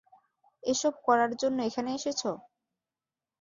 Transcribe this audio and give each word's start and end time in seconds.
এসব 0.63 0.93
করার 1.07 1.31
জন্য 1.41 1.57
এখানে 1.69 1.89
এসেছ? 1.93 2.21